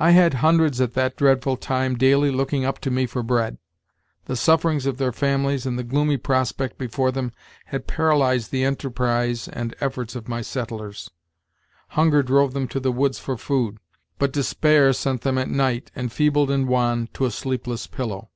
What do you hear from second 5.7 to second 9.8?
the gloomy prospect before them had paralyzed the enterprise and